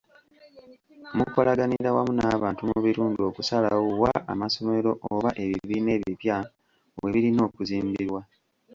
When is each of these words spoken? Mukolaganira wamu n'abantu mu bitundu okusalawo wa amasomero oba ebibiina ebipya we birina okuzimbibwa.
Mukolaganira 1.15 1.89
wamu 1.95 2.11
n'abantu 2.15 2.61
mu 2.69 2.77
bitundu 2.85 3.19
okusalawo 3.29 3.83
wa 4.03 4.13
amasomero 4.33 4.91
oba 5.13 5.29
ebibiina 5.43 5.91
ebipya 5.97 6.37
we 6.99 7.07
birina 7.13 7.41
okuzimbibwa. 7.49 8.21